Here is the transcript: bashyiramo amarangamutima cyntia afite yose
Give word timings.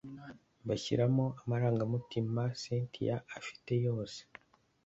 bashyiramo 0.67 1.25
amarangamutima 1.43 2.41
cyntia 2.61 3.15
afite 3.37 3.71
yose 3.85 4.19